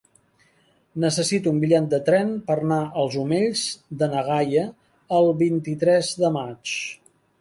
[1.01, 3.67] Necessito un bitllet de tren per anar als Omells
[4.01, 4.65] de na Gaia
[5.19, 6.75] el vint-i-tres de maig.